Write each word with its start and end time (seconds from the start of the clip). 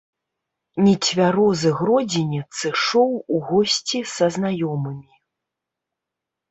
Нецвярозы 0.85 1.69
гродзенец 1.81 2.53
ішоў 2.73 3.11
у 3.37 3.45
госці 3.51 3.99
са 4.15 4.25
знаёмымі. 4.39 5.13